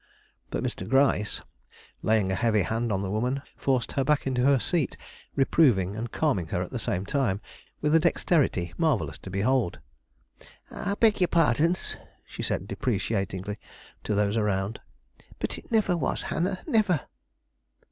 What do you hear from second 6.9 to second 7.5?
time,